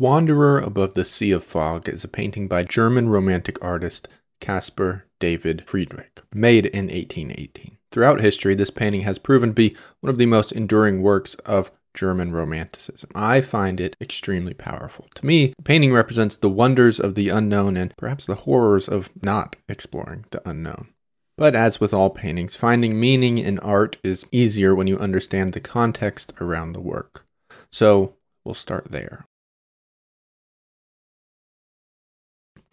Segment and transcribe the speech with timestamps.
[0.00, 4.06] Wanderer Above the Sea of Fog is a painting by German romantic artist
[4.40, 7.78] Caspar David Friedrich, made in 1818.
[7.90, 11.72] Throughout history, this painting has proven to be one of the most enduring works of
[11.94, 13.10] German Romanticism.
[13.16, 15.08] I find it extremely powerful.
[15.16, 19.10] To me, the painting represents the wonders of the unknown and perhaps the horrors of
[19.20, 20.90] not exploring the unknown.
[21.36, 25.60] But as with all paintings, finding meaning in art is easier when you understand the
[25.60, 27.26] context around the work.
[27.72, 29.24] So we'll start there.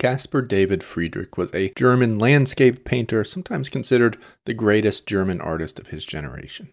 [0.05, 5.87] Caspar David Friedrich was a German landscape painter, sometimes considered the greatest German artist of
[5.87, 6.69] his generation.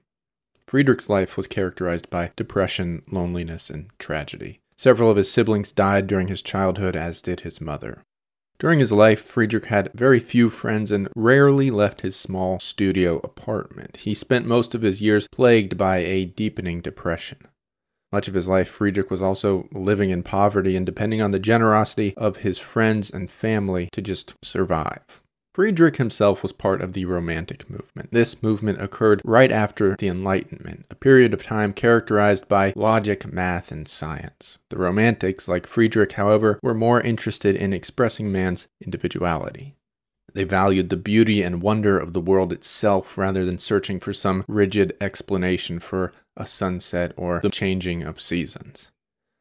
[0.67, 4.61] Friedrich's life was characterized by depression, loneliness, and tragedy.
[4.77, 8.03] Several of his siblings died during his childhood, as did his mother.
[8.59, 13.97] During his life, Friedrich had very few friends and rarely left his small studio apartment.
[13.97, 17.39] He spent most of his years plagued by a deepening depression.
[18.13, 22.15] Much of his life, Friedrich was also living in poverty and depending on the generosity
[22.17, 25.23] of his friends and family to just survive.
[25.55, 28.11] Friedrich himself was part of the Romantic movement.
[28.11, 33.71] This movement occurred right after the Enlightenment, a period of time characterized by logic, math,
[33.71, 34.59] and science.
[34.71, 39.75] The Romantics, like Friedrich, however, were more interested in expressing man's individuality.
[40.35, 44.45] They valued the beauty and wonder of the world itself rather than searching for some
[44.49, 48.91] rigid explanation for a sunset or the changing of seasons.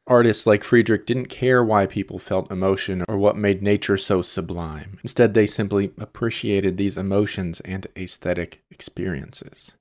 [0.08, 4.98] Artists like Friedrich didn't care why people felt emotion or what made nature so sublime.
[5.04, 9.74] Instead, they simply appreciated these emotions and aesthetic experiences.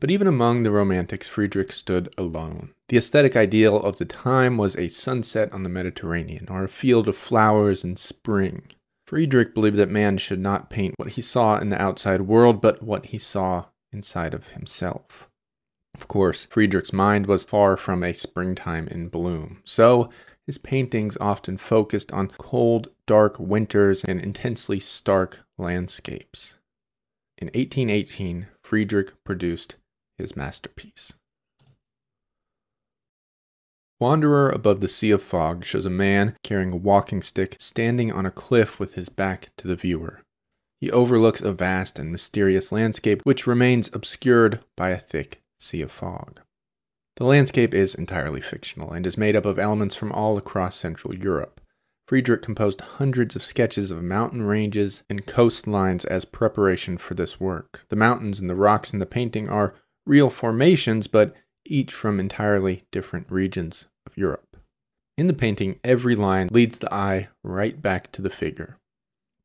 [0.00, 2.70] But even among the Romantics, Friedrich stood alone.
[2.88, 7.06] The aesthetic ideal of the time was a sunset on the Mediterranean or a field
[7.08, 8.62] of flowers in spring.
[9.12, 12.82] Friedrich believed that man should not paint what he saw in the outside world, but
[12.82, 15.28] what he saw inside of himself.
[15.94, 20.08] Of course, Friedrich's mind was far from a springtime in bloom, so
[20.46, 26.54] his paintings often focused on cold, dark winters and intensely stark landscapes.
[27.36, 29.76] In 1818, Friedrich produced
[30.16, 31.12] his masterpiece.
[34.02, 38.26] Wanderer Above the Sea of Fog shows a man carrying a walking stick standing on
[38.26, 40.22] a cliff with his back to the viewer.
[40.80, 45.92] He overlooks a vast and mysterious landscape which remains obscured by a thick sea of
[45.92, 46.40] fog.
[47.14, 51.14] The landscape is entirely fictional and is made up of elements from all across Central
[51.14, 51.60] Europe.
[52.08, 57.84] Friedrich composed hundreds of sketches of mountain ranges and coastlines as preparation for this work.
[57.88, 62.84] The mountains and the rocks in the painting are real formations, but each from entirely
[62.90, 64.56] different regions of Europe.
[65.18, 68.78] In the painting, every line leads the eye right back to the figure.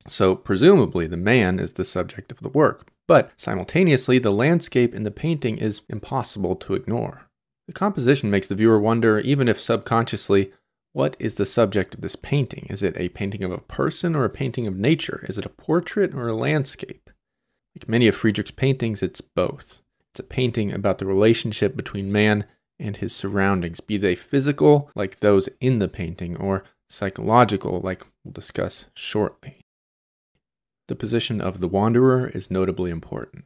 [0.07, 5.03] So, presumably, the man is the subject of the work, but simultaneously, the landscape in
[5.03, 7.27] the painting is impossible to ignore.
[7.67, 10.53] The composition makes the viewer wonder, even if subconsciously,
[10.93, 12.65] what is the subject of this painting?
[12.69, 15.25] Is it a painting of a person or a painting of nature?
[15.27, 17.09] Is it a portrait or a landscape?
[17.75, 19.81] Like many of Friedrich's paintings, it's both.
[20.17, 22.45] It's a painting about the relationship between man
[22.79, 28.31] and his surroundings, be they physical, like those in the painting, or psychological, like we'll
[28.31, 29.61] discuss shortly.
[30.87, 33.45] The position of the wanderer is notably important.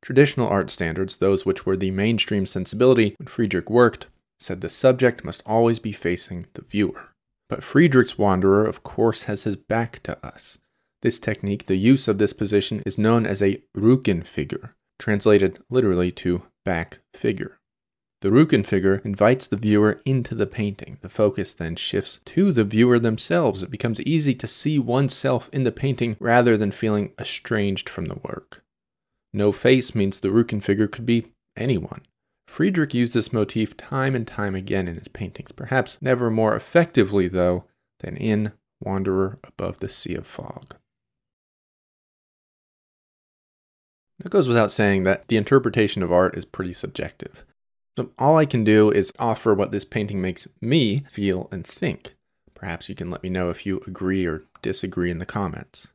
[0.00, 4.06] Traditional art standards, those which were the mainstream sensibility when Friedrich worked,
[4.40, 7.10] said the subject must always be facing the viewer.
[7.50, 10.56] But Friedrich's wanderer, of course, has his back to us.
[11.02, 16.42] This technique, the use of this position, is known as a Rückenfigur, translated literally to
[16.64, 17.58] back figure.
[18.20, 20.98] The Rückenfigur invites the viewer into the painting.
[21.02, 23.62] The focus then shifts to the viewer themselves.
[23.62, 28.18] It becomes easy to see oneself in the painting rather than feeling estranged from the
[28.24, 28.64] work.
[29.32, 32.02] No face means the Rückenfigur could be anyone.
[32.48, 37.28] Friedrich used this motif time and time again in his paintings, perhaps never more effectively,
[37.28, 37.66] though,
[38.00, 40.74] than in Wanderer Above the Sea of Fog.
[44.24, 47.44] It goes without saying that the interpretation of art is pretty subjective.
[47.96, 52.14] So all I can do is offer what this painting makes me feel and think.
[52.54, 55.88] Perhaps you can let me know if you agree or disagree in the comments.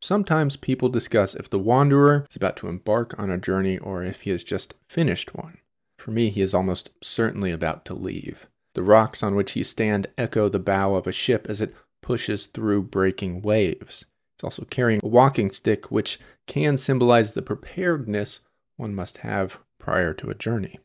[0.00, 4.22] Sometimes people discuss if the wanderer is about to embark on a journey or if
[4.22, 5.58] he has just finished one.
[5.98, 8.48] For me, he is almost certainly about to leave.
[8.74, 12.46] The rocks on which he stands echo the bow of a ship as it pushes
[12.46, 14.04] through breaking waves.
[14.34, 18.40] He's also carrying a walking stick, which can symbolize the preparedness
[18.76, 20.78] one must have prior to a journey.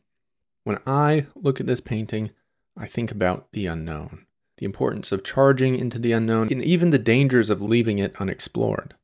[0.64, 2.30] When I look at this painting,
[2.76, 4.26] I think about the unknown,
[4.58, 8.94] the importance of charging into the unknown, and even the dangers of leaving it unexplored.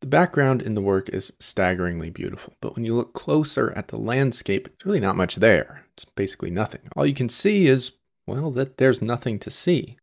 [0.00, 3.98] The background in the work is staggeringly beautiful, but when you look closer at the
[3.98, 5.84] landscape, it's really not much there.
[5.92, 6.82] It's basically nothing.
[6.96, 7.92] All you can see is
[8.26, 9.96] well, that there's nothing to see.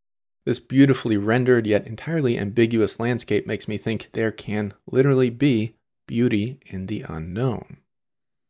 [0.45, 5.75] This beautifully rendered yet entirely ambiguous landscape makes me think there can literally be
[6.07, 7.77] beauty in the unknown.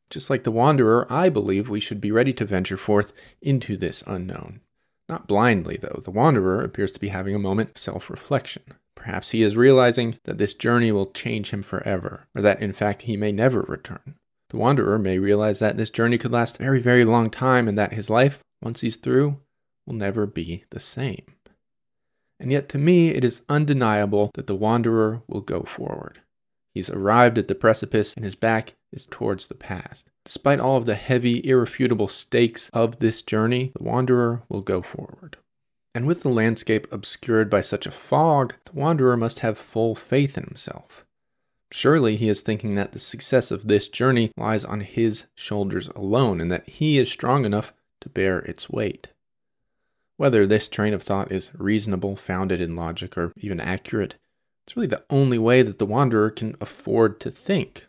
[0.10, 4.04] Just like the wanderer, I believe we should be ready to venture forth into this
[4.08, 4.62] unknown.
[5.10, 6.02] Not blindly, though.
[6.04, 8.64] The wanderer appears to be having a moment of self reflection.
[8.96, 13.04] Perhaps he is realizing that this journey will change him forever, or that in fact
[13.04, 14.16] he may never return.
[14.50, 17.78] The wanderer may realize that this journey could last a very, very long time and
[17.78, 19.40] that his life, once he's through,
[19.86, 21.24] will never be the same.
[22.42, 26.22] And yet, to me, it is undeniable that the wanderer will go forward.
[26.74, 30.10] He's arrived at the precipice and his back is towards the past.
[30.26, 35.38] Despite all of the heavy, irrefutable stakes of this journey, the wanderer will go forward.
[35.94, 40.36] And with the landscape obscured by such a fog, the wanderer must have full faith
[40.36, 41.06] in himself.
[41.72, 46.42] Surely he is thinking that the success of this journey lies on his shoulders alone
[46.42, 49.10] and that he is strong enough to bear its weight.
[50.22, 54.18] Whether this train of thought is reasonable, founded in logic, or even accurate,
[54.64, 57.88] it's really the only way that the wanderer can afford to think.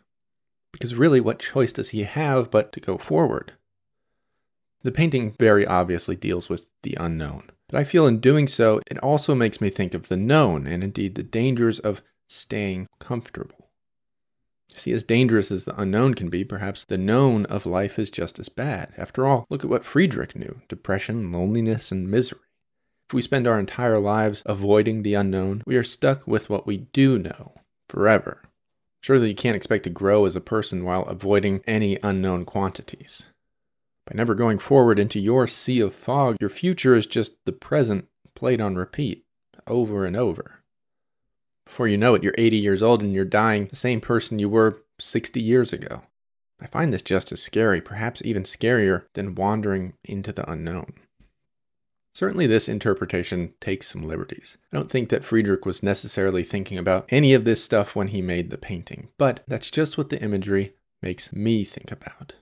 [0.71, 3.53] Because really, what choice does he have but to go forward?
[4.81, 8.97] The painting very obviously deals with the unknown, but I feel in doing so, it
[8.97, 13.62] also makes me think of the known and indeed the dangers of staying comfortable.
[14.69, 18.39] See, as dangerous as the unknown can be, perhaps the known of life is just
[18.39, 18.93] as bad.
[18.97, 22.39] After all, look at what Friedrich knew depression, loneliness, and misery.
[23.09, 26.77] If we spend our entire lives avoiding the unknown, we are stuck with what we
[26.77, 27.53] do know
[27.89, 28.41] forever.
[29.01, 33.27] Surely you can't expect to grow as a person while avoiding any unknown quantities.
[34.07, 38.07] By never going forward into your sea of fog, your future is just the present
[38.33, 39.25] played on repeat,
[39.67, 40.62] over and over.
[41.73, 44.47] Before you know it, you're 80 years old and you're dying the same person you
[44.47, 46.03] were 60 years ago.
[46.61, 50.93] I find this just as scary, perhaps even scarier than wandering into the unknown.
[52.13, 54.55] Certainly, this interpretation takes some liberties.
[54.71, 58.21] I don't think that Friedrich was necessarily thinking about any of this stuff when he
[58.21, 62.33] made the painting, but that's just what the imagery makes me think about.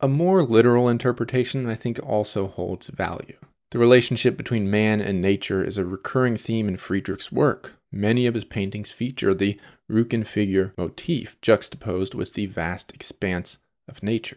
[0.00, 3.36] A more literal interpretation, I think, also holds value.
[3.72, 7.72] The relationship between man and nature is a recurring theme in Friedrich's work.
[7.90, 9.58] Many of his paintings feature the
[9.90, 13.56] Rückenfigur motif juxtaposed with the vast expanse
[13.88, 14.36] of nature.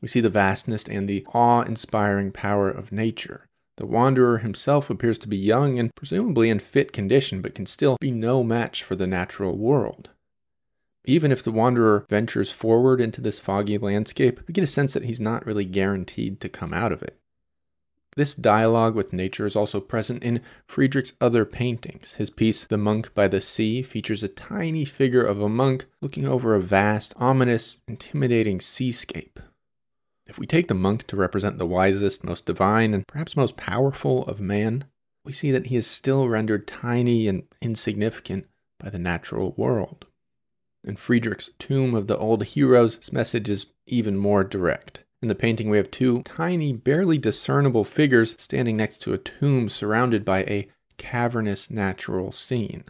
[0.00, 5.18] We see the vastness and the awe inspiring power of nature, the wanderer himself appears
[5.18, 8.96] to be young and presumably in fit condition, but can still be no match for
[8.96, 10.08] the natural world.
[11.04, 15.04] Even if the wanderer ventures forward into this foggy landscape, we get a sense that
[15.04, 17.18] he's not really guaranteed to come out of it.
[18.16, 22.14] This dialogue with nature is also present in Friedrich's other paintings.
[22.14, 26.26] His piece, The Monk by the Sea, features a tiny figure of a monk looking
[26.26, 29.38] over a vast, ominous, intimidating seascape.
[30.26, 34.24] If we take the monk to represent the wisest, most divine, and perhaps most powerful
[34.24, 34.84] of man,
[35.22, 38.46] we see that he is still rendered tiny and insignificant
[38.80, 40.06] by the natural world.
[40.82, 45.04] In Friedrich's Tomb of the Old Heroes, this message is even more direct.
[45.26, 49.68] In the painting, we have two tiny, barely discernible figures standing next to a tomb
[49.68, 50.68] surrounded by a
[50.98, 52.84] cavernous natural scene.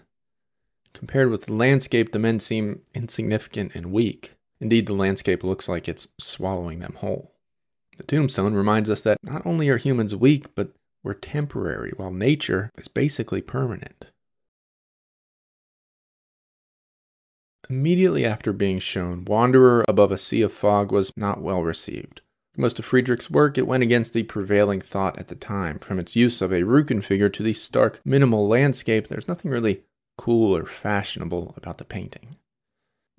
[0.93, 4.35] Compared with the landscape, the men seem insignificant and weak.
[4.61, 7.33] Indeed, the landscape looks like it's swallowing them whole.
[7.97, 12.71] The tombstone reminds us that not only are humans weak, but we're temporary, while nature
[12.77, 14.05] is basically permanent.
[17.71, 22.21] Immediately after being shown, Wanderer Above a Sea of Fog was not well received.
[22.57, 25.79] Most of Friedrich's work, it went against the prevailing thought at the time.
[25.79, 29.83] From its use of a Rückenfigur to the stark, minimal landscape, there's nothing really
[30.17, 32.37] cool or fashionable about the painting.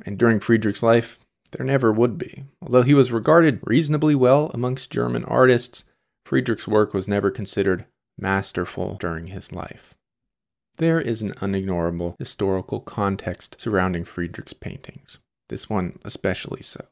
[0.06, 1.20] And during Friedrich's life,
[1.51, 2.46] there never would be.
[2.62, 5.86] Although he was regarded reasonably well amongst German artists,
[6.25, 7.86] Friedrich's work was never considered
[8.17, 9.94] masterful during his life.
[10.77, 16.86] There is an unignorable historical context surrounding Friedrich's paintings, this one especially so.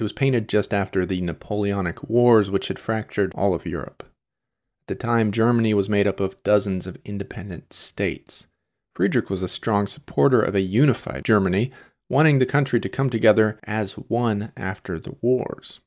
[0.00, 4.02] It was painted just after the Napoleonic Wars, which had fractured all of Europe.
[4.04, 8.46] At the time, Germany was made up of dozens of independent states.
[8.94, 11.70] Friedrich was a strong supporter of a unified Germany,
[12.08, 15.80] wanting the country to come together as one after the wars.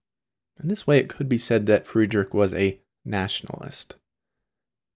[0.62, 3.96] In this way, it could be said that Friedrich was a nationalist.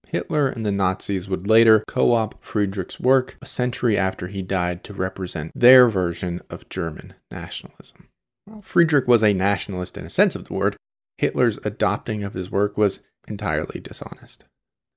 [0.06, 4.84] Hitler and the Nazis would later co opt Friedrich's work a century after he died
[4.84, 8.07] to represent their version of German nationalism.
[8.48, 10.76] While Friedrich was a nationalist in a sense of the word,
[11.18, 14.44] Hitler's adopting of his work was entirely dishonest.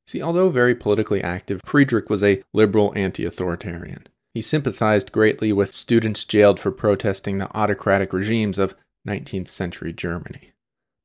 [0.07, 4.07] See, although very politically active, Friedrich was a liberal anti authoritarian.
[4.33, 10.51] He sympathized greatly with students jailed for protesting the autocratic regimes of 19th century Germany.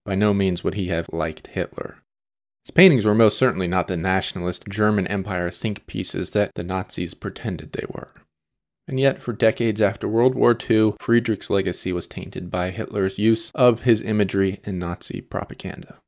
[0.04, 1.96] By no means would he have liked Hitler.
[2.64, 7.14] His paintings were most certainly not the nationalist German Empire think pieces that the Nazis
[7.14, 8.12] pretended they were.
[8.88, 13.50] And yet, for decades after World War II, Friedrich's legacy was tainted by Hitler's use
[13.52, 15.98] of his imagery in Nazi propaganda.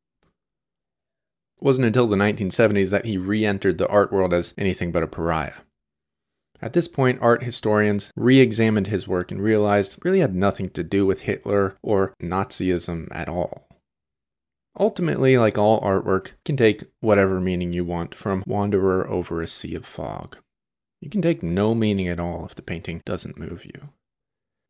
[1.57, 5.03] It wasn't until the 1970s that he re entered the art world as anything but
[5.03, 5.61] a pariah.
[6.63, 10.71] At this point, art historians re examined his work and realized it really had nothing
[10.71, 13.67] to do with Hitler or Nazism at all.
[14.79, 19.75] Ultimately, like all artwork, can take whatever meaning you want from Wanderer over a Sea
[19.75, 20.37] of Fog.
[21.01, 23.91] You can take no meaning at all if the painting doesn't move you.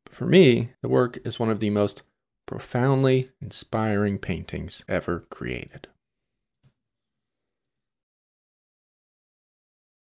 [0.04, 2.02] But for me, the work is one of the most
[2.46, 5.88] profoundly inspiring paintings ever created.